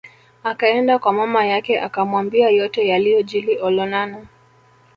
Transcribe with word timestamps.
Akaenda 0.43 0.99
kwa 0.99 1.13
mama 1.13 1.45
yake 1.45 1.79
akamwambia 1.81 2.49
yote 2.49 2.87
yaliyojili 2.87 3.57
Olonana 3.59 4.25